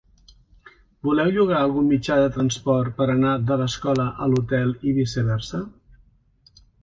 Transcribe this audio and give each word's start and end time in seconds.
Voleu 1.07 1.27
llogar 1.35 1.57
algun 1.65 1.89
mitjà 1.91 2.15
de 2.21 2.31
transport 2.37 2.97
per 3.01 3.07
anar 3.15 3.35
de 3.51 3.59
l'escola 3.63 4.07
a 4.25 4.29
l'hotel 4.33 4.75
i 4.93 4.97
viceversa? 5.03 5.61